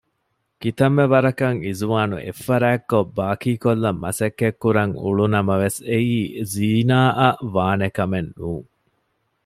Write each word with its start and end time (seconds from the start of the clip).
ކިތައްމެ 0.61 1.05
ވަރަކަށް 1.13 1.59
އިޒުވާނު 1.65 2.15
އެއްފަރާތްކޮށް 2.25 3.11
ބާކީކޮށްލަން 3.17 3.99
މަސައްކަތް 4.03 4.59
ކުރަން 4.63 4.93
އުޅުނަމަވެސް 5.01 5.79
އެއީ 5.89 6.17
ޒީނާއަށް 6.53 7.41
ވާނެ 7.55 7.87
ކަމެއް 7.97 8.31
ނޫން 8.37 8.67